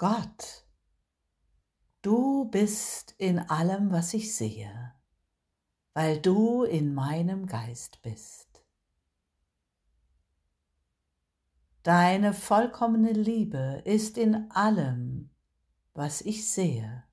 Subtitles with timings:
[0.00, 0.64] Gott,
[2.00, 4.94] du bist in allem, was ich sehe,
[5.92, 8.64] weil du in meinem Geist bist.
[11.82, 15.28] Deine vollkommene Liebe ist in allem,
[15.92, 17.04] was ich sehe,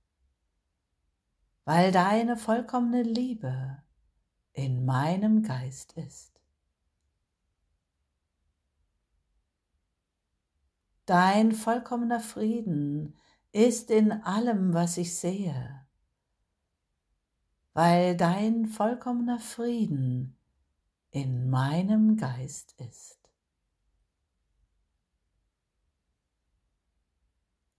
[1.65, 3.83] weil deine vollkommene Liebe
[4.54, 6.36] in meinem Geist ist.
[11.08, 13.16] Dein vollkommener Frieden
[13.54, 15.88] ist in allem, was ich sehe,
[17.74, 20.38] weil dein vollkommener Frieden
[21.12, 23.18] in meinem Geist ist.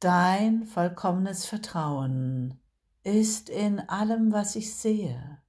[0.01, 2.59] Dein vollkommenes Vertrauen
[3.03, 5.43] ist in allem, was ich sehe,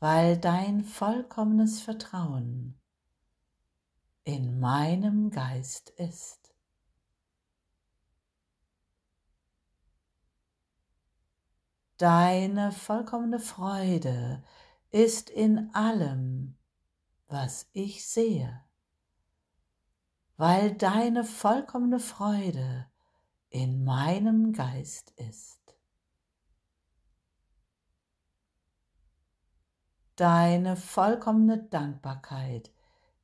[0.00, 2.78] weil dein vollkommenes Vertrauen
[4.28, 6.54] in meinem Geist ist.
[11.96, 14.44] Deine vollkommene Freude
[14.90, 16.58] ist in allem,
[17.28, 18.62] was ich sehe,
[20.36, 22.86] weil deine vollkommene Freude
[23.48, 25.74] in meinem Geist ist.
[30.16, 32.70] Deine vollkommene Dankbarkeit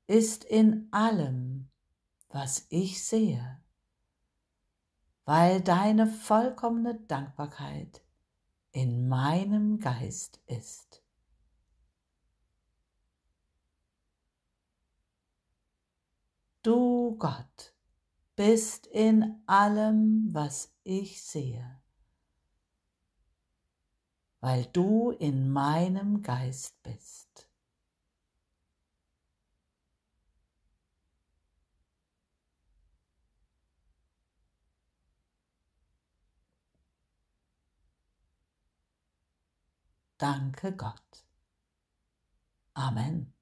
[0.06, 1.68] ist in allem,
[2.28, 3.60] was ich sehe,
[5.24, 8.02] weil deine vollkommene Dankbarkeit
[8.72, 11.02] in meinem Geist ist.
[16.62, 17.74] Du Gott
[18.36, 21.80] bist in allem, was ich sehe,
[24.40, 27.33] weil du in meinem Geist bist.
[40.24, 41.26] Danke Gott.
[42.72, 43.34] Amen.